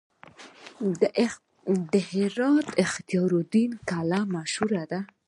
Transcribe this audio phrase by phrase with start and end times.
[1.91, 4.99] د هرات اختیار الدین کلا مشهوره ده